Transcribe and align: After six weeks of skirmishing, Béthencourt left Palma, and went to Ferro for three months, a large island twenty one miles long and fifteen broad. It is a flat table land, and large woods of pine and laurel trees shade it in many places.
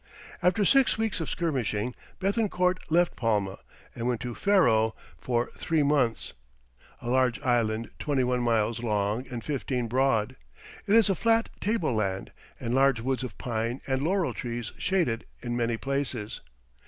After 0.41 0.65
six 0.65 0.97
weeks 0.97 1.19
of 1.19 1.29
skirmishing, 1.29 1.93
Béthencourt 2.19 2.79
left 2.89 3.15
Palma, 3.15 3.59
and 3.93 4.07
went 4.07 4.19
to 4.21 4.33
Ferro 4.33 4.95
for 5.19 5.45
three 5.55 5.83
months, 5.83 6.33
a 7.03 7.09
large 7.11 7.39
island 7.43 7.91
twenty 7.99 8.23
one 8.23 8.41
miles 8.41 8.81
long 8.81 9.27
and 9.27 9.43
fifteen 9.43 9.87
broad. 9.87 10.35
It 10.87 10.95
is 10.95 11.07
a 11.07 11.13
flat 11.13 11.49
table 11.59 11.93
land, 11.93 12.31
and 12.59 12.73
large 12.73 12.99
woods 12.99 13.21
of 13.21 13.37
pine 13.37 13.79
and 13.85 14.01
laurel 14.01 14.33
trees 14.33 14.71
shade 14.79 15.07
it 15.07 15.23
in 15.43 15.55
many 15.55 15.77
places. 15.77 16.41